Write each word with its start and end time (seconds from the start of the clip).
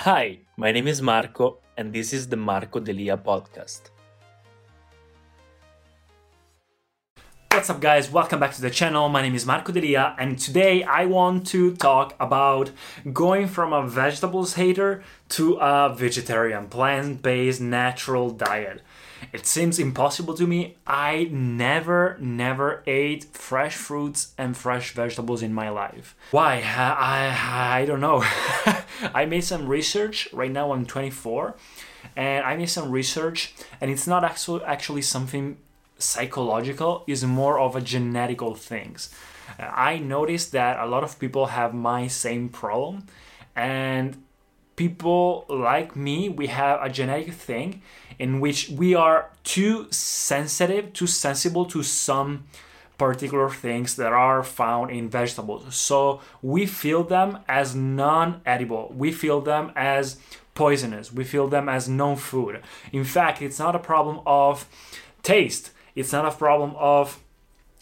Hi, 0.00 0.40
my 0.58 0.72
name 0.72 0.88
is 0.88 1.00
Marco, 1.00 1.56
and 1.74 1.90
this 1.90 2.12
is 2.12 2.28
the 2.28 2.36
Marco 2.36 2.80
Delia 2.80 3.16
podcast. 3.16 3.88
What's 7.50 7.70
up, 7.70 7.80
guys? 7.80 8.10
Welcome 8.12 8.38
back 8.38 8.52
to 8.52 8.60
the 8.60 8.68
channel. 8.68 9.08
My 9.08 9.22
name 9.22 9.34
is 9.34 9.46
Marco 9.46 9.72
Delia, 9.72 10.14
and 10.18 10.38
today 10.38 10.82
I 10.82 11.06
want 11.06 11.46
to 11.48 11.74
talk 11.76 12.14
about 12.20 12.72
going 13.10 13.48
from 13.48 13.72
a 13.72 13.88
vegetables 13.88 14.54
hater 14.54 15.02
to 15.30 15.54
a 15.54 15.92
vegetarian, 15.96 16.68
plant 16.68 17.22
based, 17.22 17.62
natural 17.62 18.28
diet. 18.30 18.82
It 19.32 19.46
seems 19.46 19.78
impossible 19.78 20.34
to 20.34 20.46
me. 20.46 20.76
I 20.86 21.30
never, 21.32 22.18
never 22.20 22.82
ate 22.86 23.24
fresh 23.32 23.74
fruits 23.74 24.34
and 24.36 24.54
fresh 24.56 24.92
vegetables 24.92 25.42
in 25.42 25.54
my 25.54 25.70
life. 25.70 26.14
Why? 26.32 26.56
I, 26.56 27.32
I, 27.32 27.80
I 27.80 27.84
don't 27.86 28.00
know. 28.00 28.22
I 29.14 29.26
made 29.26 29.44
some 29.44 29.66
research. 29.66 30.28
Right 30.32 30.50
now 30.50 30.72
I'm 30.72 30.86
24, 30.86 31.54
and 32.16 32.44
I 32.44 32.56
made 32.56 32.70
some 32.70 32.90
research, 32.90 33.54
and 33.80 33.90
it's 33.90 34.06
not 34.06 34.24
actually 34.24 34.64
actually 34.64 35.02
something 35.02 35.58
psychological 35.98 37.04
is 37.06 37.24
more 37.24 37.58
of 37.58 37.74
a 37.74 37.80
genetical 37.80 38.56
things. 38.56 39.10
I 39.58 39.98
noticed 39.98 40.52
that 40.52 40.78
a 40.78 40.86
lot 40.86 41.04
of 41.04 41.18
people 41.18 41.46
have 41.46 41.72
my 41.72 42.06
same 42.08 42.48
problem 42.48 43.06
and 43.54 44.22
people 44.74 45.46
like 45.48 45.96
me 45.96 46.28
we 46.28 46.48
have 46.48 46.82
a 46.82 46.90
genetic 46.90 47.32
thing 47.32 47.80
in 48.18 48.40
which 48.40 48.68
we 48.68 48.94
are 48.94 49.30
too 49.44 49.86
sensitive, 49.90 50.92
too 50.92 51.06
sensible 51.06 51.64
to 51.66 51.82
some 51.82 52.44
particular 52.98 53.50
things 53.50 53.96
that 53.96 54.12
are 54.12 54.42
found 54.42 54.90
in 54.90 55.08
vegetables. 55.08 55.74
So 55.74 56.20
we 56.42 56.66
feel 56.66 57.04
them 57.04 57.38
as 57.48 57.74
non-edible. 57.74 58.92
We 58.96 59.12
feel 59.12 59.40
them 59.40 59.72
as 59.76 60.16
poisonous. 60.54 61.12
We 61.12 61.24
feel 61.24 61.48
them 61.48 61.68
as 61.68 61.88
no 61.88 62.16
food. 62.16 62.62
In 62.92 63.04
fact, 63.04 63.42
it's 63.42 63.58
not 63.58 63.76
a 63.76 63.78
problem 63.78 64.20
of 64.26 64.66
taste 65.26 65.72
it's 65.96 66.12
not 66.12 66.24
a 66.24 66.30
problem 66.30 66.72
of 66.76 67.20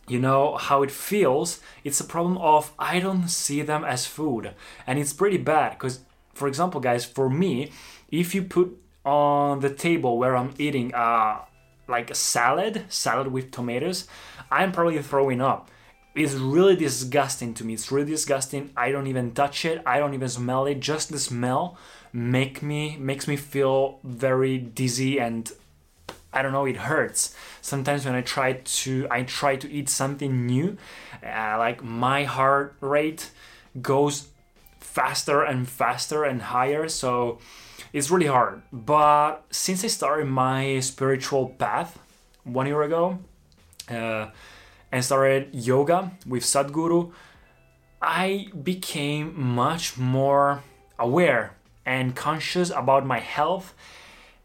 you 0.09 0.19
know 0.19 0.57
how 0.57 0.83
it 0.83 0.91
feels 0.91 1.61
it's 1.83 2.01
a 2.01 2.05
problem 2.05 2.39
of 2.39 2.73
i 2.79 2.99
don't 2.99 3.29
see 3.29 3.61
them 3.61 3.85
as 3.85 4.07
food 4.07 4.55
and 4.87 4.99
it's 4.99 5.13
pretty 5.13 5.37
bad 5.37 5.73
because 5.73 6.01
for 6.33 6.49
example 6.49 6.81
guys 6.81 7.05
for 7.05 7.29
me 7.29 7.71
if 8.11 8.35
you 8.35 8.43
put 8.43 8.75
on 9.05 9.61
the 9.61 9.69
table 9.69 10.17
where 10.17 10.35
i'm 10.35 10.55
eating 10.57 10.95
uh 10.95 11.41
like 11.89 12.11
a 12.11 12.15
salad 12.15 12.85
salad 12.89 13.29
with 13.29 13.51
tomatoes 13.51 14.07
i'm 14.51 14.73
probably 14.73 15.01
throwing 15.03 15.41
up. 15.41 15.71
It's 16.15 16.35
really 16.35 16.77
disgusting 16.77 17.55
to 17.55 17.65
me. 17.65 17.75
It's 17.75 17.91
really 17.91 18.13
disgusting. 18.13 18.71
I 18.77 18.93
don't 18.93 19.09
even 19.09 19.33
touch 19.33 19.65
it. 19.65 19.83
I 19.85 19.99
don't 19.99 20.15
even 20.15 20.29
smell 20.29 20.65
it. 20.67 20.79
Just 20.79 21.11
the 21.11 21.19
smell 21.19 21.77
make 22.13 22.63
me 22.63 22.97
makes 23.01 23.27
me 23.27 23.37
feel 23.37 23.99
very 24.05 24.59
dizzy 24.59 25.19
and 25.19 25.51
I 26.33 26.43
don't 26.43 26.53
know, 26.53 26.67
it 26.67 26.77
hurts. 26.77 27.35
Sometimes 27.61 28.05
when 28.05 28.15
I 28.15 28.21
try 28.21 28.53
to 28.53 29.09
I 29.11 29.25
try 29.25 29.57
to 29.57 29.71
eat 29.71 29.89
something 29.89 30.47
new, 30.47 30.77
uh, 31.25 31.57
like 31.59 31.83
my 31.83 32.25
heart 32.25 32.77
rate 32.81 33.31
goes 33.83 34.29
faster 34.79 35.43
and 35.43 35.69
faster 35.69 36.23
and 36.23 36.43
higher. 36.43 36.89
So 36.89 37.41
it's 37.95 38.11
really 38.11 38.27
hard. 38.27 38.61
But 38.73 39.45
since 39.51 39.85
I 39.85 39.87
started 39.87 40.27
my 40.27 40.81
spiritual 40.81 41.51
path 41.51 41.97
one 42.43 42.67
year 42.67 42.83
ago 42.83 43.21
uh, 43.89 44.31
and 44.91 45.05
started 45.05 45.55
yoga 45.55 46.11
with 46.27 46.43
Sadhguru, 46.43 47.13
I 48.03 48.49
became 48.61 49.41
much 49.41 49.97
more 49.97 50.65
aware 50.99 51.55
and 51.87 52.17
conscious 52.17 52.71
about 52.71 53.07
my 53.07 53.21
health 53.21 53.75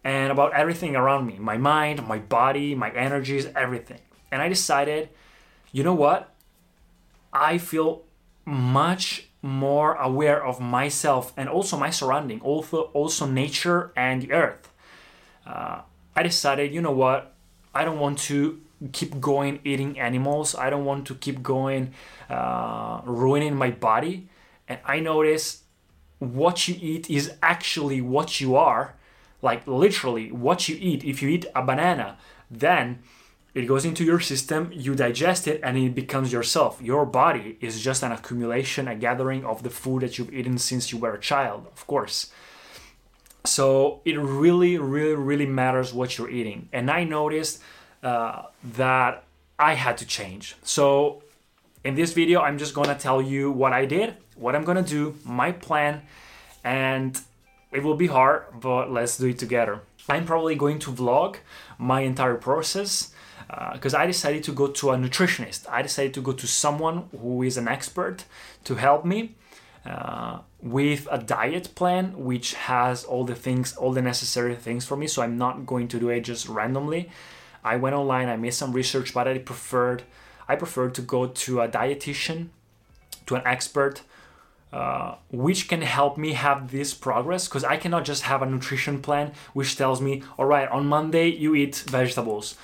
and 0.03 0.31
about 0.31 0.53
everything 0.53 0.95
around 0.95 1.25
me 1.25 1.39
my 1.39 1.57
mind, 1.57 2.07
my 2.07 2.19
body, 2.19 2.75
my 2.75 2.91
energies, 2.91 3.47
everything. 3.55 3.99
And 4.31 4.43
I 4.43 4.47
decided, 4.47 5.09
you 5.71 5.83
know 5.83 5.95
what? 5.95 6.35
I 7.33 7.57
feel 7.57 8.03
much 8.45 9.28
more 9.41 9.95
aware 9.95 10.43
of 10.43 10.59
myself 10.59 11.33
and 11.37 11.47
also 11.47 11.77
my 11.77 11.89
surrounding, 11.89 12.41
also 12.41 12.83
also 12.93 13.25
nature 13.25 13.91
and 13.95 14.21
the 14.21 14.31
earth. 14.31 14.71
Uh, 15.45 15.81
I 16.15 16.23
decided, 16.23 16.73
you 16.73 16.81
know 16.81 16.91
what? 16.91 17.33
I 17.73 17.85
don't 17.85 17.99
want 17.99 18.19
to 18.29 18.59
keep 18.91 19.19
going 19.19 19.59
eating 19.63 19.99
animals. 19.99 20.55
I 20.55 20.69
don't 20.69 20.85
want 20.85 21.07
to 21.07 21.15
keep 21.15 21.41
going 21.41 21.93
uh, 22.29 23.01
ruining 23.05 23.55
my 23.55 23.71
body. 23.71 24.27
And 24.67 24.79
I 24.85 24.99
noticed 24.99 25.63
what 26.19 26.67
you 26.67 26.75
eat 26.79 27.09
is 27.09 27.33
actually 27.41 28.01
what 28.01 28.41
you 28.41 28.55
are 28.55 28.95
like 29.41 29.65
literally 29.65 30.31
what 30.31 30.67
you 30.67 30.77
eat 30.79 31.03
if 31.03 31.21
you 31.21 31.29
eat 31.29 31.45
a 31.55 31.63
banana 31.63 32.17
then 32.51 32.99
it 33.53 33.65
goes 33.65 33.85
into 33.85 34.03
your 34.03 34.19
system 34.19 34.69
you 34.73 34.95
digest 34.95 35.47
it 35.47 35.59
and 35.63 35.77
it 35.77 35.95
becomes 35.95 36.31
yourself. 36.31 36.81
Your 36.81 37.05
body 37.05 37.57
is 37.61 37.81
just 37.81 38.03
an 38.03 38.11
accumulation 38.11 38.87
a 38.87 38.95
gathering 38.95 39.45
of 39.45 39.63
the 39.63 39.69
food 39.69 40.03
that 40.03 40.17
you've 40.17 40.33
eaten 40.33 40.57
since 40.57 40.91
you 40.91 40.97
were 40.97 41.13
a 41.13 41.19
child 41.19 41.67
of 41.71 41.85
course. 41.87 42.31
So 43.45 44.01
it 44.05 44.17
really 44.19 44.77
really 44.77 45.15
really 45.15 45.45
matters 45.45 45.93
what 45.93 46.17
you're 46.17 46.29
eating. 46.29 46.69
And 46.73 46.89
i 46.91 47.03
noticed 47.03 47.61
uh, 48.03 48.43
that 48.75 49.23
i 49.57 49.73
had 49.73 49.97
to 49.97 50.05
change. 50.05 50.55
So 50.63 51.23
in 51.83 51.95
this 51.95 52.13
video 52.13 52.41
i'm 52.41 52.57
just 52.57 52.73
gonna 52.73 52.95
tell 52.95 53.21
you 53.21 53.51
what 53.51 53.71
i 53.71 53.85
did 53.85 54.17
what 54.35 54.53
i'm 54.53 54.65
gonna 54.65 54.83
do 54.83 55.15
my 55.23 55.49
plan 55.53 56.01
and 56.63 57.19
it 57.71 57.83
will 57.83 57.95
be 57.95 58.07
hard, 58.07 58.45
but 58.59 58.91
let's 58.91 59.17
do 59.17 59.27
it 59.27 59.37
together. 59.37 59.81
I'm 60.07 60.25
probably 60.25 60.55
going 60.55 60.79
to 60.79 60.91
vlog 60.91 61.37
my 61.77 62.01
entire 62.01 62.35
process 62.35 63.13
because 63.73 63.93
uh, 63.93 63.99
I 63.99 64.05
decided 64.05 64.43
to 64.43 64.51
go 64.51 64.67
to 64.67 64.91
a 64.91 64.97
nutritionist. 64.97 65.65
I 65.69 65.81
decided 65.81 66.13
to 66.15 66.21
go 66.21 66.33
to 66.33 66.47
someone 66.47 67.09
who 67.19 67.43
is 67.43 67.57
an 67.57 67.67
expert 67.67 68.25
to 68.65 68.75
help 68.75 69.05
me 69.05 69.35
uh, 69.85 70.39
with 70.61 71.07
a 71.09 71.17
diet 71.17 71.73
plan 71.75 72.25
which 72.25 72.53
has 72.53 73.03
all 73.03 73.23
the 73.23 73.35
things, 73.35 73.75
all 73.75 73.93
the 73.93 74.01
necessary 74.01 74.55
things 74.55 74.85
for 74.85 74.95
me. 74.95 75.07
So 75.07 75.21
I'm 75.21 75.37
not 75.37 75.65
going 75.65 75.87
to 75.89 75.99
do 75.99 76.09
it 76.09 76.21
just 76.21 76.47
randomly. 76.47 77.09
I 77.63 77.75
went 77.75 77.95
online, 77.95 78.29
I 78.29 78.37
made 78.37 78.53
some 78.53 78.73
research, 78.73 79.13
but 79.13 79.27
I 79.27 79.37
preferred 79.37 80.03
I 80.47 80.55
preferred 80.55 80.95
to 80.95 81.03
go 81.03 81.27
to 81.27 81.61
a 81.61 81.67
dietitian, 81.67 82.47
to 83.27 83.35
an 83.35 83.43
expert 83.45 84.01
uh, 84.71 85.15
which 85.31 85.67
can 85.67 85.81
help 85.81 86.17
me 86.17 86.33
have 86.33 86.71
this 86.71 86.93
progress 86.93 87.47
because 87.47 87.63
I 87.63 87.77
cannot 87.77 88.05
just 88.05 88.23
have 88.23 88.41
a 88.41 88.45
nutrition 88.45 89.01
plan 89.01 89.31
which 89.53 89.75
tells 89.75 90.01
me, 90.01 90.23
all 90.37 90.45
right, 90.45 90.67
on 90.69 90.85
Monday 90.85 91.27
you 91.27 91.55
eat 91.55 91.75
vegetables. 91.87 92.55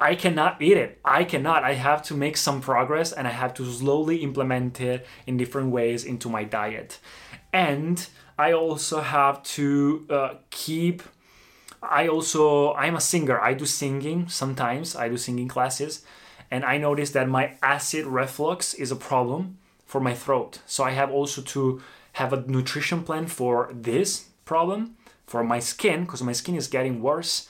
I 0.00 0.14
cannot 0.14 0.62
eat 0.62 0.78
it. 0.78 0.98
I 1.04 1.24
cannot. 1.24 1.62
I 1.62 1.74
have 1.74 2.02
to 2.04 2.14
make 2.14 2.38
some 2.38 2.62
progress 2.62 3.12
and 3.12 3.28
I 3.28 3.32
have 3.32 3.52
to 3.54 3.70
slowly 3.70 4.18
implement 4.18 4.80
it 4.80 5.06
in 5.26 5.36
different 5.36 5.72
ways 5.72 6.04
into 6.04 6.30
my 6.30 6.42
diet. 6.44 6.98
And 7.52 8.06
I 8.38 8.54
also 8.54 9.00
have 9.00 9.42
to 9.42 10.06
uh, 10.08 10.34
keep. 10.48 11.02
I 11.82 12.08
also 12.08 12.72
I'm 12.72 12.96
a 12.96 13.00
singer. 13.00 13.38
I 13.38 13.52
do 13.52 13.66
singing 13.66 14.28
sometimes. 14.28 14.96
I 14.96 15.10
do 15.10 15.18
singing 15.18 15.48
classes, 15.48 16.02
and 16.50 16.64
I 16.64 16.78
noticed 16.78 17.12
that 17.12 17.28
my 17.28 17.56
acid 17.62 18.06
reflux 18.06 18.72
is 18.72 18.90
a 18.90 18.96
problem 18.96 19.58
for 19.84 20.00
my 20.00 20.14
throat. 20.14 20.60
So 20.66 20.84
I 20.84 20.92
have 20.92 21.10
also 21.10 21.42
to 21.42 21.82
have 22.12 22.32
a 22.32 22.42
nutrition 22.46 23.02
plan 23.02 23.26
for 23.26 23.70
this 23.74 24.28
problem, 24.44 24.96
for 25.26 25.44
my 25.44 25.58
skin, 25.58 26.04
because 26.04 26.22
my 26.22 26.32
skin 26.32 26.54
is 26.54 26.66
getting 26.66 27.02
worse 27.02 27.48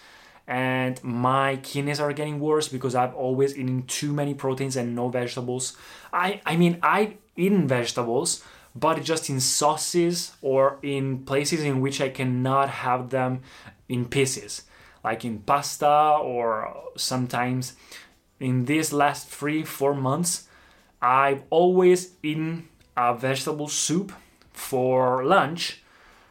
and 0.50 1.02
my 1.05 1.61
kidneys 1.62 2.00
are 2.00 2.12
getting 2.12 2.41
worse 2.41 2.67
because 2.67 2.97
I've 2.97 3.14
always 3.14 3.56
eaten 3.56 3.85
too 3.85 4.12
many 4.12 4.35
proteins 4.35 4.75
and 4.75 4.97
no 4.97 5.08
vegetables. 5.08 5.76
I 6.12 6.41
I 6.44 6.56
mean 6.56 6.79
I've 6.82 7.14
eaten 7.37 7.69
vegetables, 7.69 8.44
but 8.75 9.02
just 9.05 9.31
in 9.31 9.38
sauces 9.38 10.32
or 10.43 10.81
in 10.82 11.20
places 11.20 11.62
in 11.62 11.81
which 11.81 12.00
I 12.00 12.08
cannot 12.08 12.69
have 12.69 13.11
them 13.11 13.43
in 13.88 14.06
pieces, 14.06 14.62
like 15.05 15.25
in 15.25 15.38
pasta 15.38 16.19
or 16.20 16.75
sometimes 16.96 17.75
in 18.41 18.64
these 18.64 18.93
last 18.93 19.29
three 19.29 19.62
four 19.62 19.94
months 19.94 20.49
I've 21.00 21.44
always 21.50 22.14
eaten 22.25 22.69
a 22.96 23.14
vegetable 23.14 23.69
soup 23.69 24.12
for 24.53 25.25
lunch 25.25 25.81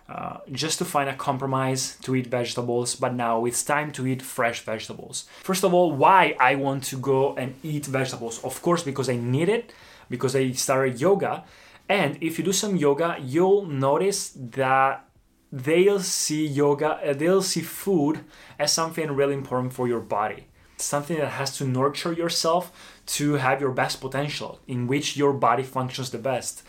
uh, 0.10 0.38
just 0.52 0.80
to 0.80 0.86
find 0.86 1.08
a 1.08 1.16
compromise 1.16 1.96
to 2.02 2.16
eat 2.16 2.28
vegetables, 2.28 2.96
but 2.96 3.14
now 3.14 3.46
it's 3.46 3.64
time 3.64 3.92
to 3.92 4.08
eat 4.08 4.24
fresh 4.24 4.62
vegetables. 4.62 5.28
First 5.44 5.64
of 5.64 5.72
all, 5.72 5.92
why 5.92 6.36
I 6.40 6.56
want 6.56 6.84
to 6.86 6.98
go 6.98 7.36
and 7.36 7.54
eat 7.62 7.86
vegetables? 7.86 8.44
Of 8.44 8.60
course, 8.64 8.82
because 8.82 9.08
I 9.08 9.18
need 9.18 9.50
it, 9.50 9.72
because 10.10 10.36
I 10.36 10.52
started 10.54 11.00
yoga. 11.00 11.44
And 11.88 12.18
if 12.22 12.40
you 12.40 12.44
do 12.44 12.54
some 12.54 12.76
yoga, 12.76 13.18
you'll 13.22 13.66
notice 13.66 14.30
that 14.36 15.06
they'll 15.52 16.00
see 16.00 16.48
yoga, 16.48 17.00
uh, 17.06 17.14
they'll 17.14 17.44
see 17.44 17.62
food 17.62 18.22
as 18.58 18.74
something 18.74 19.12
really 19.12 19.36
important 19.36 19.74
for 19.74 19.88
your 19.88 20.00
body. 20.00 20.48
Something 20.78 21.18
that 21.18 21.34
has 21.34 21.56
to 21.58 21.66
nurture 21.66 22.14
yourself 22.14 22.72
to 23.18 23.34
have 23.34 23.62
your 23.62 23.72
best 23.72 24.02
potential, 24.02 24.60
in 24.68 24.88
which 24.88 25.18
your 25.18 25.34
body 25.34 25.64
functions 25.64 26.10
the 26.10 26.18
best. 26.18 26.64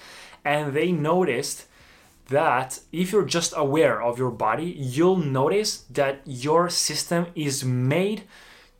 And 0.44 0.74
they 0.74 0.92
noticed 0.92 1.66
that 2.30 2.80
if 2.92 3.12
you're 3.12 3.24
just 3.24 3.52
aware 3.56 4.02
of 4.02 4.18
your 4.18 4.30
body, 4.30 4.74
you'll 4.76 5.16
notice 5.16 5.84
that 5.90 6.20
your 6.24 6.68
system 6.68 7.26
is 7.34 7.64
made 7.64 8.22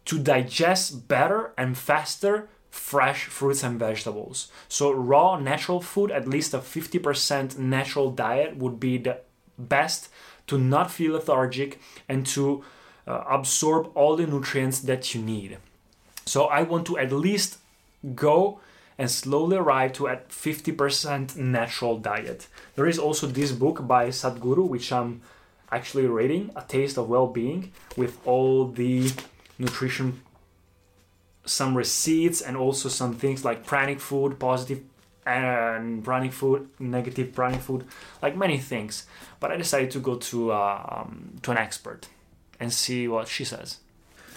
to 0.06 0.18
digest 0.18 1.06
better 1.06 1.52
and 1.58 1.76
faster 1.76 2.48
fresh 2.70 3.24
fruits 3.26 3.62
and 3.62 3.78
vegetables. 3.78 4.50
So, 4.68 4.90
raw 4.92 5.38
natural 5.38 5.80
food, 5.80 6.10
at 6.10 6.28
least 6.28 6.54
a 6.54 6.58
50% 6.58 7.58
natural 7.58 8.10
diet, 8.10 8.56
would 8.56 8.80
be 8.80 8.98
the 8.98 9.18
best 9.58 10.08
to 10.46 10.58
not 10.58 10.90
feel 10.90 11.12
lethargic 11.12 11.80
and 12.08 12.26
to 12.26 12.64
uh, 13.06 13.24
absorb 13.28 13.90
all 13.94 14.16
the 14.16 14.26
nutrients 14.26 14.80
that 14.80 15.14
you 15.14 15.22
need. 15.22 15.58
So 16.26 16.44
I 16.44 16.62
want 16.62 16.86
to 16.86 16.98
at 16.98 17.12
least 17.12 17.58
go 18.14 18.60
and 19.00 19.10
slowly 19.10 19.56
arrive 19.56 19.94
to 19.94 20.08
a 20.08 20.16
50% 20.28 21.34
natural 21.34 21.96
diet. 21.96 22.48
There 22.76 22.86
is 22.86 22.98
also 22.98 23.26
this 23.26 23.50
book 23.50 23.86
by 23.86 24.08
Sadhguru, 24.08 24.68
which 24.68 24.92
I'm 24.92 25.22
actually 25.72 26.06
reading, 26.06 26.50
A 26.54 26.60
Taste 26.68 26.98
of 26.98 27.08
Well-Being, 27.08 27.72
with 27.96 28.18
all 28.26 28.66
the 28.66 29.10
nutrition, 29.58 30.20
some 31.46 31.74
receipts, 31.78 32.42
and 32.42 32.58
also 32.58 32.90
some 32.90 33.14
things 33.14 33.42
like 33.42 33.64
pranic 33.64 34.00
food, 34.00 34.38
positive 34.38 34.82
and 35.24 36.04
pranic 36.04 36.34
food, 36.34 36.68
negative 36.78 37.32
pranic 37.32 37.62
food, 37.62 37.86
like 38.20 38.36
many 38.36 38.58
things. 38.58 39.06
But 39.40 39.50
I 39.50 39.56
decided 39.56 39.90
to 39.92 40.00
go 40.00 40.16
to 40.16 40.52
uh, 40.52 40.84
um, 40.94 41.38
to 41.40 41.52
an 41.52 41.56
expert 41.56 42.08
and 42.58 42.70
see 42.70 43.08
what 43.08 43.28
she 43.28 43.44
says. 43.44 43.78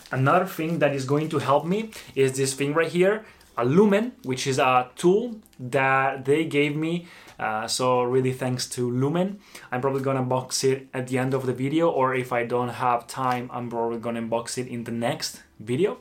Another 0.10 0.46
thing 0.46 0.80
that 0.80 0.96
is 0.96 1.04
going 1.04 1.28
to 1.30 1.40
help 1.40 1.66
me 1.66 1.92
is 2.16 2.38
this 2.38 2.54
thing 2.54 2.74
right 2.74 2.88
here, 2.88 3.26
Lumen, 3.62 4.14
which 4.24 4.48
is 4.48 4.58
a 4.58 4.90
tool 4.96 5.36
that 5.60 6.26
they 6.26 6.46
gave 6.46 6.76
me. 6.76 7.08
Uh, 7.38 7.68
so 7.68 8.02
really 8.02 8.34
thanks 8.34 8.68
to 8.70 8.90
Lumen. 8.90 9.40
I'm 9.72 9.82
probably 9.82 10.02
gonna 10.02 10.24
box 10.24 10.64
it 10.64 10.88
at 10.94 11.08
the 11.08 11.20
end 11.20 11.34
of 11.34 11.46
the 11.46 11.54
video, 11.54 11.90
or 11.90 12.16
if 12.16 12.32
I 12.34 12.46
don't 12.46 12.70
have 12.70 13.06
time, 13.06 13.50
I'm 13.54 13.70
probably 13.70 14.00
gonna 14.00 14.22
unbox 14.22 14.58
it 14.58 14.68
in 14.68 14.86
the 14.86 14.92
next 14.92 15.44
video. 15.60 15.98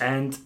And 0.00 0.38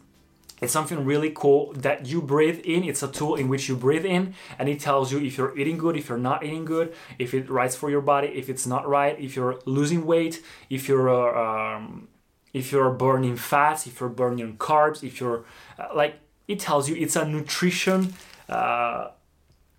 it's 0.61 0.73
something 0.73 1.05
really 1.05 1.31
cool 1.35 1.73
that 1.73 2.07
you 2.07 2.21
breathe 2.21 2.61
in. 2.65 2.85
It's 2.85 3.03
a 3.03 3.09
tool 3.09 3.35
in 3.35 3.49
which 3.49 3.69
you 3.69 3.77
breathe 3.77 4.05
in 4.05 4.35
and 4.59 4.69
it 4.69 4.81
tells 4.81 5.11
you 5.11 5.19
if 5.19 5.39
you're 5.39 5.57
eating 5.59 5.79
good, 5.79 5.97
if 5.97 6.09
you're 6.09 6.19
not 6.19 6.45
eating 6.45 6.65
good, 6.65 6.95
if 7.19 7.33
it 7.33 7.49
right 7.49 7.73
for 7.73 7.91
your 7.91 8.03
body, 8.03 8.29
if 8.29 8.49
it's 8.49 8.67
not 8.67 8.87
right, 8.87 9.19
if 9.19 9.37
you're 9.37 9.59
losing 9.65 10.05
weight, 10.05 10.43
if 10.69 10.87
you're 10.87 11.37
um, 11.37 12.09
if 12.53 12.73
you're 12.73 12.91
burning 12.91 13.37
fats, 13.37 13.87
if 13.87 14.01
you're 14.01 14.09
burning 14.11 14.57
carbs, 14.59 15.03
if 15.03 15.21
you're 15.21 15.45
uh, 15.79 15.89
like 15.95 16.17
it 16.51 16.59
tells 16.61 16.89
you 16.89 16.95
it's 16.97 17.17
a 17.17 17.25
nutrition, 17.25 18.15
uh, 18.49 19.09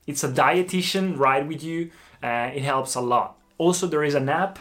it's 0.07 0.23
a 0.23 0.29
dietitian 0.29 1.17
right 1.17 1.45
with 1.47 1.63
you. 1.63 1.91
Uh, 2.23 2.51
it 2.53 2.63
helps 2.63 2.95
a 2.95 3.01
lot. 3.01 3.37
Also, 3.57 3.87
there 3.87 4.03
is 4.03 4.15
an 4.15 4.29
app. 4.29 4.59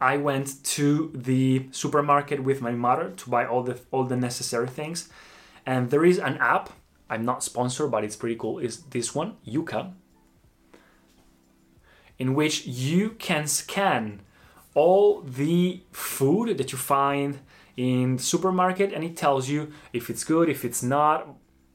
I 0.00 0.16
went 0.16 0.62
to 0.76 1.10
the 1.14 1.66
supermarket 1.70 2.42
with 2.42 2.60
my 2.60 2.72
mother 2.72 3.10
to 3.10 3.30
buy 3.30 3.46
all 3.46 3.62
the 3.62 3.78
all 3.90 4.04
the 4.04 4.16
necessary 4.16 4.68
things 4.68 5.08
and 5.66 5.90
there 5.90 6.04
is 6.04 6.18
an 6.18 6.36
app, 6.38 6.70
I'm 7.08 7.24
not 7.24 7.42
sponsored, 7.42 7.90
but 7.90 8.04
it's 8.04 8.16
pretty 8.16 8.36
cool, 8.36 8.58
is 8.58 8.82
this 8.84 9.14
one, 9.14 9.36
Yuka, 9.46 9.92
in 12.18 12.34
which 12.34 12.66
you 12.66 13.10
can 13.10 13.46
scan 13.46 14.20
all 14.74 15.20
the 15.20 15.82
food 15.92 16.58
that 16.58 16.72
you 16.72 16.78
find 16.78 17.38
in 17.76 18.16
the 18.16 18.22
supermarket 18.22 18.92
and 18.92 19.04
it 19.04 19.16
tells 19.16 19.48
you 19.48 19.72
if 19.92 20.10
it's 20.10 20.24
good, 20.24 20.48
if 20.48 20.64
it's 20.64 20.82
not, 20.82 21.28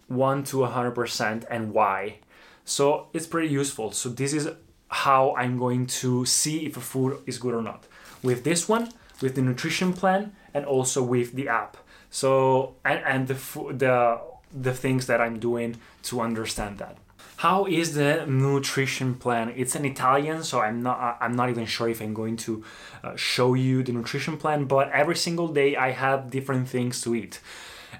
1 0.07 0.43
to 0.45 0.57
100% 0.57 1.45
and 1.49 1.73
why. 1.73 2.17
So 2.65 3.07
it's 3.13 3.27
pretty 3.27 3.49
useful. 3.49 3.91
So 3.91 4.09
this 4.09 4.33
is 4.33 4.49
how 4.89 5.35
I'm 5.35 5.57
going 5.57 5.87
to 5.87 6.25
see 6.25 6.65
if 6.65 6.77
a 6.77 6.81
food 6.81 7.19
is 7.25 7.37
good 7.37 7.53
or 7.53 7.61
not. 7.61 7.85
With 8.23 8.43
this 8.43 8.67
one, 8.67 8.89
with 9.21 9.35
the 9.35 9.41
nutrition 9.41 9.93
plan, 9.93 10.35
and 10.53 10.65
also 10.65 11.03
with 11.03 11.33
the 11.33 11.47
app. 11.47 11.77
So 12.09 12.75
and, 12.83 12.99
and 13.05 13.27
the 13.27 13.35
the 13.73 14.21
the 14.51 14.73
things 14.73 15.05
that 15.05 15.21
I'm 15.21 15.39
doing 15.39 15.77
to 16.03 16.21
understand 16.21 16.79
that. 16.79 16.97
How 17.39 17.65
is 17.67 17.93
the 17.93 18.25
nutrition 18.25 19.15
plan? 19.15 19.53
It's 19.55 19.73
an 19.73 19.85
Italian, 19.85 20.43
so 20.43 20.59
I'm 20.59 20.83
not 20.83 21.17
I'm 21.21 21.37
not 21.37 21.49
even 21.49 21.65
sure 21.65 21.87
if 21.87 22.01
I'm 22.01 22.13
going 22.13 22.35
to 22.47 22.65
uh, 23.01 23.15
show 23.15 23.53
you 23.53 23.81
the 23.81 23.93
nutrition 23.93 24.35
plan. 24.35 24.65
But 24.65 24.91
every 24.91 25.15
single 25.15 25.47
day 25.47 25.77
I 25.77 25.91
have 25.91 26.29
different 26.29 26.67
things 26.67 26.99
to 27.03 27.15
eat. 27.15 27.39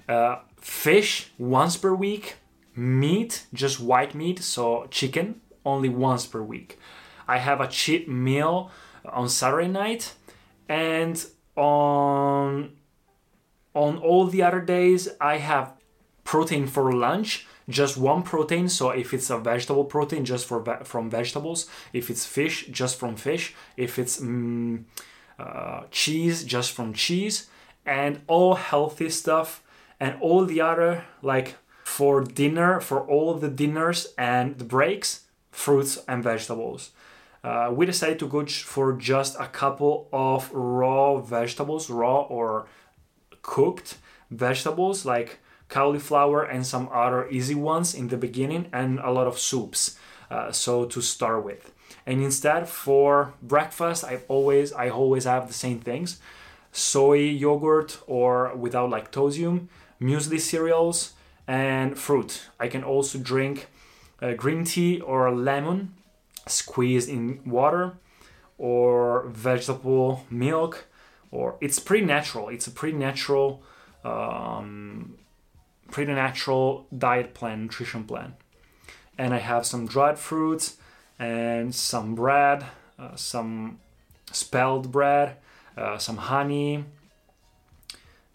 Uh, 0.10 0.40
fish 0.60 1.32
once 1.38 1.78
per 1.78 1.94
week, 1.94 2.36
meat 2.76 3.46
just 3.54 3.80
white 3.80 4.14
meat, 4.14 4.44
so 4.44 4.88
chicken 4.92 5.40
only 5.64 5.88
once 5.88 6.26
per 6.26 6.42
week. 6.42 6.78
I 7.26 7.38
have 7.38 7.62
a 7.62 7.68
cheat 7.70 8.10
meal 8.10 8.72
on 9.06 9.30
Saturday 9.30 9.70
night, 9.70 10.16
and 10.68 11.16
on 11.56 12.74
on 13.74 14.00
all 14.00 14.26
the 14.26 14.42
other 14.44 14.60
days, 14.60 15.08
I 15.22 15.38
have 15.38 15.76
protein 16.26 16.68
for 16.68 16.92
lunch, 16.92 17.48
just 17.70 17.98
one 17.98 18.24
protein. 18.24 18.68
So 18.68 18.90
if 18.90 19.14
it's 19.14 19.30
a 19.30 19.38
vegetable 19.38 19.86
protein, 19.86 20.26
just 20.26 20.46
for 20.46 20.64
from 20.84 21.10
vegetables. 21.10 21.68
If 21.94 22.10
it's 22.10 22.26
fish, 22.26 22.68
just 22.68 23.00
from 23.00 23.16
fish. 23.16 23.54
If 23.78 24.00
it's 24.00 24.20
mm, 24.20 24.84
uh, 25.38 25.84
cheese, 25.92 26.44
just 26.44 26.72
from 26.72 26.94
cheese, 26.94 27.48
and 27.86 28.22
all 28.28 28.56
healthy 28.56 29.10
stuff. 29.10 29.64
And 30.00 30.16
all 30.22 30.46
the 30.46 30.62
other 30.62 31.06
like 31.22 31.56
for 31.84 32.22
dinner, 32.22 32.80
for 32.80 33.02
all 33.02 33.34
the 33.34 33.50
dinners 33.50 34.08
and 34.18 34.58
the 34.58 34.66
breaks, 34.66 35.26
fruits 35.52 36.00
and 36.08 36.24
vegetables. 36.24 36.92
Uh, 37.44 37.72
we 37.74 37.86
decided 37.86 38.20
to 38.20 38.28
go 38.28 38.46
for 38.46 38.94
just 38.94 39.40
a 39.40 39.48
couple 39.48 40.10
of 40.12 40.52
raw 40.54 41.18
vegetables, 41.18 41.90
raw 41.90 42.22
or 42.22 42.68
cooked 43.42 43.98
vegetables 44.30 45.06
like 45.06 45.40
cauliflower 45.70 46.44
and 46.44 46.66
some 46.66 46.90
other 46.92 47.30
easy 47.30 47.56
ones 47.56 47.94
in 47.94 48.08
the 48.08 48.18
beginning 48.18 48.68
and 48.74 49.00
a 49.00 49.12
lot 49.12 49.28
of 49.28 49.40
soups 49.40 49.98
uh, 50.30 50.52
so 50.52 50.86
to 50.86 51.02
start 51.02 51.44
with. 51.44 51.72
And 52.06 52.22
instead 52.22 52.68
for 52.68 53.34
breakfast 53.42 54.04
i 54.04 54.20
always 54.28 54.74
i 54.74 54.90
always 54.90 55.26
have 55.26 55.48
the 55.48 55.54
same 55.54 55.80
things. 55.80 56.20
Soy 56.72 57.20
yogurt 57.20 58.00
or 58.08 58.56
without 58.56 58.90
lactosium 58.90 59.68
muesli 60.02 60.40
cereals 60.40 61.14
and 61.48 61.98
fruit. 61.98 62.48
I 62.60 62.68
can 62.68 62.84
also 62.84 63.18
drink 63.18 63.68
uh, 64.22 64.34
green 64.34 64.66
tea 64.66 65.00
or 65.02 65.32
lemon 65.32 65.94
squeezed 66.46 67.10
in 67.10 67.42
water 67.46 67.94
or 68.58 69.28
vegetable 69.30 70.26
milk 70.30 70.86
or 71.32 71.58
it's 71.62 71.80
pretty 71.80 72.06
natural. 72.06 72.50
It's 72.50 72.68
a 72.68 72.72
pretty 72.72 72.98
natural 72.98 73.64
um, 74.04 75.16
pretty 75.92 76.14
natural 76.14 76.88
diet 76.96 77.34
plan 77.34 77.64
nutrition 77.64 78.04
plan. 78.04 78.34
And 79.18 79.34
i 79.34 79.40
have 79.40 79.66
some 79.66 79.86
dried 79.86 80.18
fruits 80.18 80.78
and 81.18 81.74
some 81.76 82.16
bread 82.16 82.66
uh, 82.98 83.16
some 83.16 83.80
spelt 84.32 84.92
bread 84.92 85.38
uh, 85.78 85.98
some 85.98 86.18
honey 86.18 86.84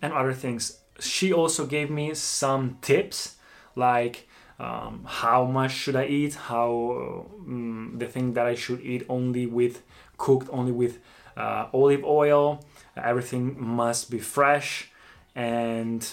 and 0.01 0.13
other 0.13 0.33
things. 0.33 0.79
She 1.01 1.33
also 1.33 1.67
gave 1.67 1.91
me 1.91 2.15
some 2.15 2.79
tips 2.83 3.37
like 3.75 4.29
um, 4.59 5.05
how 5.07 5.45
much 5.45 5.73
should 5.73 5.97
i 5.97 6.07
eat 6.07 6.35
how 6.35 7.27
um, 7.41 7.97
the 7.99 8.07
thing 8.07 8.35
that 8.35 8.47
i 8.47 8.55
should 8.55 8.81
eat 8.81 9.05
only 9.09 9.47
with 9.47 9.83
cooked 10.17 10.49
only 10.53 10.71
with 10.71 11.01
uh, 11.37 11.67
olive 11.73 12.05
oil. 12.05 12.65
Everything 12.97 13.57
must 13.59 14.11
be 14.11 14.19
fresh 14.19 14.91
and 15.35 16.09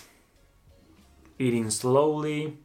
eating 1.41 1.69
slowly. 1.69 2.57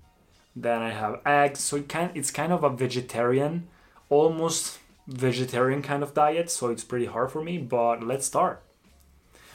Then 0.54 0.82
i 0.82 0.90
have 0.90 1.20
eggs. 1.26 1.60
So 1.60 1.76
it 1.76 1.88
can, 1.88 2.10
it's 2.14 2.30
kind 2.30 2.52
of 2.52 2.64
a 2.64 2.70
vegetarian 2.70 3.68
almost 4.08 4.78
vegetarian 5.06 5.82
kind 5.82 6.02
of 6.02 6.14
diet. 6.14 6.50
So 6.50 6.68
it's 6.68 6.84
pretty 6.84 7.06
hard 7.06 7.30
for 7.30 7.42
me 7.42 7.58
but 7.58 8.02
let's 8.02 8.26
start. 8.26 8.62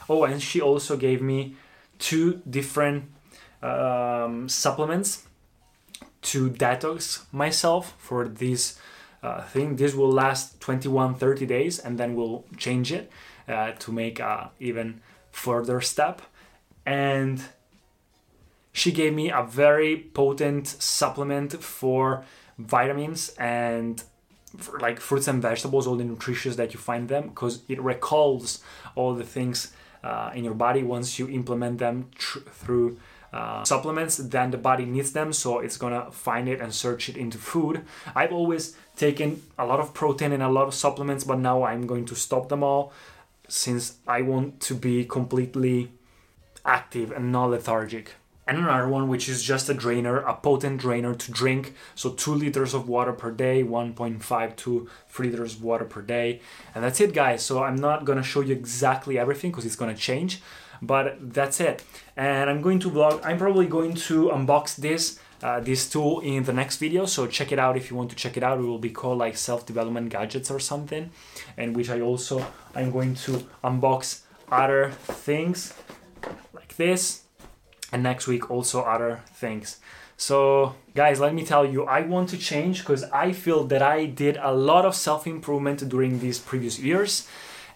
Oh 0.08 0.24
and 0.24 0.42
she 0.42 0.60
also 0.60 0.96
gave 0.96 1.22
me 1.22 1.56
two 1.98 2.42
different 2.48 3.04
um, 3.62 4.48
supplements 4.48 5.26
to 6.22 6.50
detox 6.50 7.24
myself 7.32 7.94
for 7.98 8.28
this 8.28 8.78
uh, 9.22 9.42
thing. 9.42 9.76
This 9.76 9.94
will 9.94 10.10
last 10.10 10.60
21 10.60 11.14
30 11.14 11.46
days 11.46 11.78
and 11.78 11.98
then 11.98 12.14
we'll 12.14 12.44
change 12.56 12.92
it 12.92 13.10
uh, 13.48 13.72
to 13.72 13.92
make 13.92 14.18
a 14.20 14.50
even 14.60 15.00
further 15.30 15.80
step. 15.80 16.22
And 16.84 17.42
she 18.72 18.90
gave 18.90 19.12
me 19.14 19.30
a 19.30 19.42
very 19.42 19.96
potent 20.14 20.66
supplement 20.66 21.62
for 21.62 22.24
vitamins 22.58 23.34
and 23.38 24.02
for 24.56 24.78
like 24.80 25.00
fruits 25.00 25.28
and 25.28 25.40
vegetables 25.40 25.86
all 25.86 25.96
the 25.96 26.04
nutritious 26.04 26.56
that 26.56 26.72
you 26.74 26.80
find 26.80 27.08
them 27.08 27.28
because 27.28 27.62
it 27.68 27.80
recalls 27.80 28.62
all 28.94 29.14
the 29.14 29.24
things 29.24 29.72
uh, 30.04 30.30
in 30.34 30.44
your 30.44 30.54
body 30.54 30.82
once 30.82 31.18
you 31.18 31.28
implement 31.28 31.78
them 31.78 32.10
tr- 32.14 32.40
through 32.40 32.98
uh, 33.32 33.64
supplements 33.64 34.18
then 34.18 34.50
the 34.50 34.58
body 34.58 34.84
needs 34.84 35.12
them 35.12 35.32
so 35.32 35.58
it's 35.58 35.78
gonna 35.78 36.10
find 36.10 36.48
it 36.48 36.60
and 36.60 36.74
search 36.74 37.08
it 37.08 37.16
into 37.16 37.38
food. 37.38 37.82
I've 38.14 38.32
always 38.32 38.76
taken 38.96 39.42
a 39.58 39.64
lot 39.64 39.80
of 39.80 39.94
protein 39.94 40.32
and 40.32 40.42
a 40.42 40.50
lot 40.50 40.66
of 40.68 40.74
supplements 40.74 41.24
but 41.24 41.38
now 41.38 41.62
i'm 41.62 41.86
going 41.86 42.04
to 42.04 42.14
stop 42.14 42.48
them 42.48 42.62
all 42.62 42.92
since 43.48 43.96
i 44.06 44.20
want 44.22 44.60
to 44.60 44.74
be 44.74 45.04
completely 45.04 45.92
active 46.64 47.10
and 47.10 47.32
not 47.32 47.46
lethargic 47.46 48.12
and 48.52 48.66
another 48.66 48.88
one 48.88 49.08
which 49.08 49.28
is 49.28 49.42
just 49.42 49.68
a 49.68 49.74
drainer 49.74 50.18
a 50.18 50.34
potent 50.34 50.80
drainer 50.80 51.14
to 51.14 51.32
drink. 51.32 51.74
So 51.94 52.10
2 52.10 52.34
liters 52.34 52.74
of 52.74 52.88
water 52.88 53.12
per 53.12 53.30
day 53.30 53.64
1.5 53.64 54.56
to 54.56 54.88
3 55.08 55.30
liters 55.30 55.54
of 55.54 55.62
water 55.62 55.84
per 55.84 56.02
day. 56.02 56.40
And 56.74 56.84
that's 56.84 57.00
it 57.00 57.14
guys. 57.14 57.42
So 57.42 57.62
i'm 57.62 57.76
not 57.76 58.04
gonna 58.04 58.22
show 58.22 58.40
you 58.40 58.54
exactly 58.54 59.18
everything 59.18 59.50
because 59.50 59.64
it's 59.64 59.76
gonna 59.76 59.94
change 59.94 60.42
but 60.82 61.16
that's 61.32 61.60
it. 61.60 61.82
And 62.16 62.50
i'm 62.50 62.60
going 62.60 62.78
to 62.80 62.90
vlog 62.90 63.20
i'm 63.24 63.38
probably 63.38 63.66
going 63.66 63.94
to 64.08 64.28
unbox 64.28 64.76
this 64.76 65.18
uh, 65.42 65.58
this 65.58 65.90
tool 65.90 66.20
in 66.20 66.44
the 66.44 66.52
next 66.52 66.76
video. 66.76 67.04
So 67.04 67.26
check 67.26 67.50
it 67.50 67.58
out 67.58 67.76
if 67.76 67.90
you 67.90 67.96
want 67.96 68.10
to 68.10 68.16
check 68.16 68.36
it 68.36 68.44
out. 68.44 68.58
It 68.58 68.62
will 68.62 68.78
be 68.78 68.90
called 68.90 69.18
like 69.18 69.36
self-development 69.36 70.10
gadgets 70.10 70.52
or 70.52 70.60
something 70.60 71.10
and 71.56 71.74
which 71.76 71.90
i 71.90 72.00
also 72.00 72.46
i'm 72.74 72.90
going 72.90 73.14
to 73.14 73.32
unbox 73.64 74.20
other 74.50 74.90
things 75.24 75.74
like 76.54 76.76
this 76.76 77.21
and 77.92 78.02
next 78.02 78.26
week 78.26 78.50
also 78.50 78.82
other 78.82 79.20
things. 79.34 79.78
So 80.16 80.74
guys 80.94 81.20
let 81.20 81.34
me 81.34 81.44
tell 81.44 81.64
you 81.64 81.84
i 81.84 82.00
want 82.02 82.28
to 82.28 82.38
change 82.38 82.80
because 82.80 83.02
i 83.04 83.32
feel 83.32 83.64
that 83.64 83.82
i 83.82 84.04
did 84.04 84.36
a 84.40 84.52
lot 84.52 84.84
of 84.84 84.94
self-improvement 84.94 85.88
during 85.88 86.20
these 86.20 86.38
previous 86.38 86.78
years. 86.78 87.28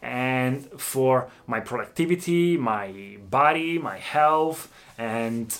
And 0.02 0.64
for 0.80 1.28
my 1.46 1.61
productivity 1.61 2.56
my 2.56 3.18
body 3.30 3.78
my 3.78 3.99
health 3.99 4.73
and 4.96 5.56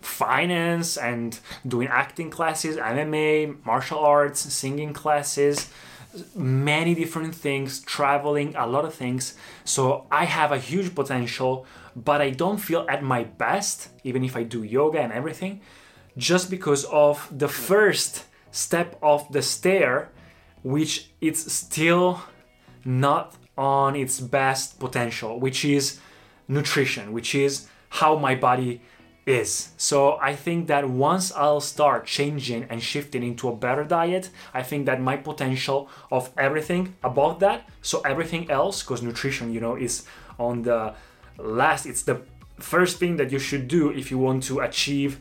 finance 0.00 0.96
and 0.96 1.38
doing 1.66 1.88
acting 1.88 2.30
classes 2.30 2.76
mma 2.76 3.64
martial 3.64 3.98
arts 3.98 4.40
singing 4.40 4.92
classes 4.92 5.68
many 6.34 6.94
different 6.94 7.34
things 7.34 7.80
traveling 7.80 8.54
a 8.56 8.66
lot 8.66 8.84
of 8.84 8.94
things. 8.94 9.34
So 9.64 10.06
i 10.10 10.24
have 10.24 10.52
a 10.52 10.58
huge 10.58 10.94
potential 10.94 11.66
but 11.96 12.20
I 12.20 12.30
don't 12.30 12.58
feel 12.58 12.86
at 12.88 13.02
my 13.02 13.24
best, 13.24 13.88
even 14.04 14.24
if 14.24 14.36
I 14.36 14.42
do 14.42 14.62
yoga 14.62 15.00
and 15.00 15.12
everything, 15.12 15.60
just 16.16 16.50
because 16.50 16.84
of 16.84 17.28
the 17.36 17.48
first 17.48 18.24
step 18.50 18.98
of 19.02 19.30
the 19.32 19.42
stair, 19.42 20.10
which 20.62 21.10
it's 21.20 21.52
still 21.52 22.22
not 22.84 23.34
on 23.56 23.96
its 23.96 24.20
best 24.20 24.78
potential, 24.78 25.38
which 25.38 25.64
is 25.64 26.00
nutrition, 26.48 27.12
which 27.12 27.34
is 27.34 27.66
how 27.88 28.16
my 28.16 28.34
body 28.34 28.80
is. 29.26 29.70
So 29.76 30.18
I 30.20 30.34
think 30.34 30.66
that 30.68 30.88
once 30.88 31.32
I'll 31.32 31.60
start 31.60 32.06
changing 32.06 32.64
and 32.64 32.82
shifting 32.82 33.22
into 33.22 33.48
a 33.48 33.56
better 33.56 33.84
diet, 33.84 34.30
I 34.54 34.62
think 34.62 34.86
that 34.86 35.00
my 35.00 35.16
potential 35.16 35.88
of 36.10 36.30
everything 36.36 36.96
above 37.02 37.40
that, 37.40 37.68
so 37.82 38.00
everything 38.00 38.50
else, 38.50 38.82
because 38.82 39.02
nutrition, 39.02 39.52
you 39.52 39.60
know, 39.60 39.76
is 39.76 40.04
on 40.38 40.62
the 40.62 40.94
last 41.38 41.86
it's 41.86 42.02
the 42.02 42.20
first 42.58 42.98
thing 42.98 43.16
that 43.16 43.32
you 43.32 43.38
should 43.38 43.68
do 43.68 43.90
if 43.90 44.10
you 44.10 44.18
want 44.18 44.42
to 44.42 44.60
achieve 44.60 45.20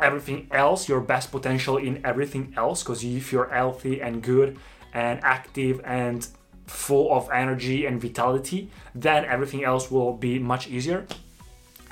everything 0.00 0.48
else 0.50 0.88
your 0.88 1.00
best 1.00 1.30
potential 1.30 1.76
in 1.76 2.04
everything 2.04 2.52
else 2.56 2.82
because 2.82 3.04
if 3.04 3.30
you're 3.30 3.48
healthy 3.48 4.00
and 4.00 4.22
good 4.22 4.58
and 4.94 5.20
active 5.22 5.80
and 5.84 6.28
full 6.66 7.12
of 7.12 7.28
energy 7.30 7.86
and 7.86 8.00
vitality 8.00 8.70
then 8.94 9.24
everything 9.24 9.62
else 9.62 9.90
will 9.90 10.14
be 10.14 10.38
much 10.38 10.66
easier 10.68 11.06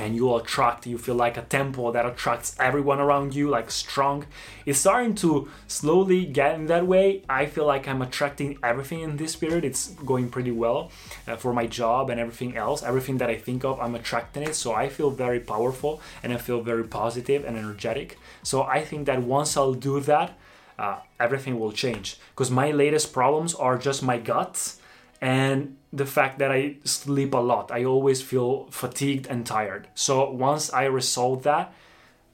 and 0.01 0.17
you 0.17 0.35
attract 0.35 0.87
you 0.87 0.97
feel 0.97 1.15
like 1.15 1.37
a 1.37 1.43
temple 1.43 1.93
that 1.93 2.07
attracts 2.07 2.57
everyone 2.59 2.99
around 2.99 3.35
you 3.35 3.49
like 3.51 3.71
strong. 3.71 4.25
It's 4.65 4.79
starting 4.79 5.15
to 5.17 5.49
slowly 5.67 6.25
get 6.25 6.55
in 6.55 6.67
that 6.67 6.87
way. 6.87 7.23
I 7.29 7.45
feel 7.47 7.67
like 7.67 7.87
i'm 7.87 8.01
attracting 8.01 8.59
everything 8.63 9.01
in 9.01 9.19
this 9.19 9.37
period. 9.37 9.65
It's 9.65 9.91
going 10.13 10.31
pretty 10.31 10.51
well 10.51 10.91
uh, 11.29 11.37
for 11.37 11.53
my 11.53 11.67
job 11.67 12.09
and 12.09 12.19
everything 12.19 12.57
else. 12.57 12.83
Everything 12.83 13.19
that 13.19 13.29
i 13.29 13.37
think 13.37 13.65
of 13.65 13.79
i'm 13.79 13.95
attracting 13.95 14.43
it. 14.43 14.55
So 14.55 14.73
i 14.73 14.89
feel 14.89 15.11
very 15.11 15.41
powerful 15.41 16.01
and 16.23 16.33
i 16.33 16.39
feel 16.39 16.63
very 16.63 16.85
positive 16.85 17.45
and 17.45 17.57
energetic. 17.59 18.19
So 18.43 18.63
i 18.63 18.83
think 18.83 19.07
that 19.07 19.23
once 19.23 19.57
i'll 19.57 19.75
do 19.75 20.01
that 20.01 20.37
uh, 20.79 20.99
everything 21.21 21.61
will 21.61 21.73
change. 21.73 22.17
Because 22.31 22.51
my 22.51 22.71
latest 22.71 23.13
problems 23.13 23.55
are 23.55 23.77
just 23.77 24.03
my 24.03 24.17
guts 24.17 24.80
and 25.21 25.77
the 25.93 26.07
fact 26.07 26.39
that 26.39 26.51
I 26.51 26.77
sleep 26.85 27.35
a 27.35 27.39
lot. 27.39 27.71
I 27.71 27.85
always 27.85 28.23
feel 28.23 28.67
fatigued 28.71 29.27
and 29.27 29.45
tired. 29.45 29.89
So 29.95 30.31
once 30.31 30.73
I 30.73 30.85
resolve 30.85 31.43
that, 31.43 31.75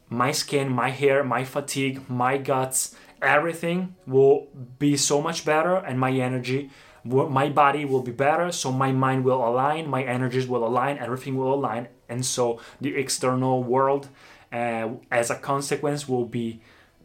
my 0.08 0.30
skin, 0.30 0.68
my 0.68 0.90
hair, 0.90 1.24
my 1.24 1.44
fatigue, 1.44 2.08
my 2.08 2.36
guts, 2.38 2.94
everything 3.20 3.96
will 4.06 4.48
be 4.78 4.96
so 4.96 5.20
much 5.20 5.44
better 5.44 5.76
and 5.76 5.98
my 5.98 6.12
energy 6.12 6.70
my 7.08 7.48
body 7.48 7.84
will 7.84 8.02
be 8.02 8.10
better. 8.10 8.50
So 8.50 8.72
my 8.72 8.90
mind 8.90 9.24
will 9.24 9.46
align 9.46 9.88
my 9.88 10.02
energies 10.02 10.48
will 10.48 10.66
align 10.66 10.98
everything 10.98 11.36
will 11.36 11.54
align. 11.54 11.86
And 12.08 12.26
so 12.26 12.60
the 12.80 12.96
external 12.96 13.62
world 13.62 14.08
uh, 14.52 14.88
as 15.10 15.30
a 15.30 15.36
consequence 15.36 16.08
will 16.08 16.24
be 16.24 16.60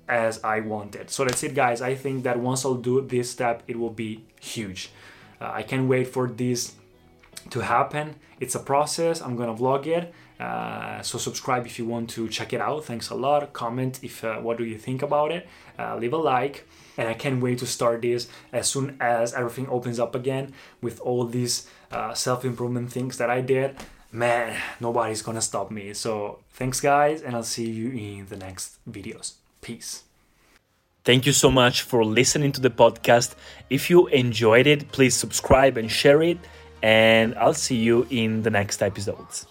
as 0.08 0.44
i 0.44 0.60
wanted. 0.60 1.12
So 1.12 1.24
that's 1.24 1.44
it 1.44 1.54
guys. 1.54 1.82
I 1.82 1.94
think 1.94 2.24
that 2.24 2.40
once 2.40 2.66
i'll 2.66 2.76
do 2.76 3.02
this 3.02 3.30
step 3.30 3.62
it 3.68 3.78
will 3.78 3.92
be 3.92 4.26
huge 4.40 4.90
uh, 5.42 5.52
I 5.54 5.64
can't 5.64 5.88
wait 5.90 6.08
for 6.08 6.28
this 6.28 6.74
to 7.50 7.62
happen. 7.62 8.16
It's 8.40 8.56
a 8.56 8.60
process. 8.60 9.22
I'm 9.22 9.36
gonna 9.36 9.56
vlog 9.56 9.88
it. 9.88 10.14
Uh, 10.40 11.02
so 11.04 11.18
subscribe 11.18 11.66
if 11.66 11.78
you 11.78 11.86
want 11.86 12.10
to 12.12 12.28
check 12.28 12.54
it 12.54 12.62
out. 12.62 12.86
Thanks 12.86 13.10
a 13.10 13.16
lot. 13.16 13.54
Comment 13.54 14.00
if 14.02 14.24
uh, 14.24 14.38
what 14.38 14.58
do 14.58 14.64
you 14.64 14.78
think 14.78 15.02
about 15.02 15.32
it. 15.32 15.48
Uh, 15.78 15.98
leave 15.98 16.14
a 16.14 16.18
like, 16.18 16.68
and 16.98 17.08
I 17.08 17.14
can't 17.14 17.42
wait 17.42 17.60
to 17.60 17.68
start 17.68 18.02
this 18.02 18.28
as 18.52 18.68
soon 18.68 18.98
as 19.00 19.34
everything 19.34 19.68
opens 19.70 20.00
up 20.00 20.16
again 20.16 20.54
with 20.82 21.00
all 21.02 21.26
these 21.26 21.68
uh, 21.92 22.14
self 22.14 22.44
improvement 22.46 22.92
things 22.92 23.18
that 23.18 23.30
I 23.30 23.42
did. 23.42 23.78
Man, 24.12 24.58
nobody's 24.80 25.22
gonna 25.22 25.42
stop 25.42 25.72
me. 25.72 25.94
So 25.94 26.40
thanks, 26.52 26.82
guys, 26.82 27.22
and 27.22 27.36
I'll 27.36 27.44
see 27.44 27.70
you 27.70 27.92
in 27.92 28.26
the 28.28 28.38
next 28.38 28.78
videos. 28.90 29.34
Peace. 29.62 30.11
Thank 31.04 31.26
you 31.26 31.34
so 31.34 31.50
much 31.50 31.82
for 31.82 32.06
listening 32.06 32.52
to 32.54 32.62
the 32.62 32.70
podcast. 32.70 33.34
If 33.70 33.90
you 33.90 34.08
enjoyed 34.08 34.68
it, 34.68 34.92
please 34.92 35.16
subscribe 35.16 35.78
and 35.78 35.90
share 35.90 36.22
it. 36.22 36.38
And 36.84 37.36
I'll 37.36 37.56
see 37.56 37.78
you 37.78 38.08
in 38.10 38.44
the 38.44 38.50
next 38.50 38.82
episodes. 38.82 39.48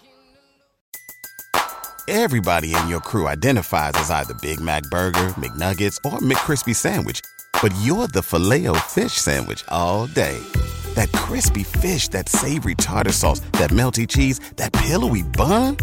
Everybody 2.07 2.75
in 2.75 2.87
your 2.89 2.99
crew 2.99 3.27
identifies 3.27 3.93
as 3.95 4.11
either 4.11 4.33
Big 4.41 4.59
Mac 4.59 4.83
Burger, 4.83 5.29
McNuggets, 5.37 5.97
or 6.03 6.19
McCrispy 6.19 6.75
Sandwich, 6.75 7.21
but 7.61 7.73
you're 7.83 8.07
the 8.07 8.21
filet 8.21 8.67
fish 8.89 9.13
Sandwich 9.13 9.63
all 9.69 10.07
day. 10.07 10.37
That 10.95 11.11
crispy 11.13 11.63
fish, 11.63 12.09
that 12.09 12.27
savory 12.27 12.75
tartar 12.75 13.13
sauce, 13.13 13.39
that 13.53 13.69
melty 13.69 14.07
cheese, 14.07 14.39
that 14.57 14.73
pillowy 14.73 15.23
bun. 15.23 15.77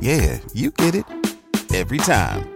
Yeah, 0.00 0.38
you 0.54 0.70
get 0.70 0.94
it 0.94 1.04
every 1.74 1.98
time. 1.98 2.55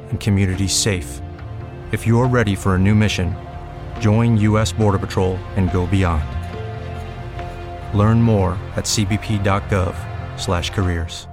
and 0.11 0.19
communities 0.19 0.73
safe. 0.73 1.19
If 1.91 2.05
you're 2.05 2.27
ready 2.27 2.53
for 2.55 2.75
a 2.75 2.79
new 2.79 2.93
mission, 2.93 3.35
join 3.99 4.37
U.S. 4.37 4.71
Border 4.71 4.99
Patrol 4.99 5.37
and 5.57 5.71
go 5.71 5.87
beyond. 5.87 6.23
Learn 7.97 8.21
more 8.21 8.51
at 8.75 8.85
cbp.gov/careers. 8.85 11.30